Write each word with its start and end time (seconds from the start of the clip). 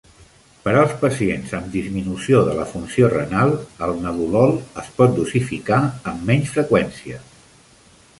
Per 0.61 0.71
als 0.83 0.93
pacients 1.01 1.51
amb 1.57 1.67
disminució 1.73 2.39
de 2.47 2.55
la 2.59 2.65
funció 2.71 3.09
renal, 3.11 3.53
el 3.89 3.93
nadolol 4.05 4.55
es 4.85 4.89
pot 5.01 5.13
dosificar 5.19 5.79
amb 6.13 6.25
menys 6.31 6.55
freqüència. 6.57 7.21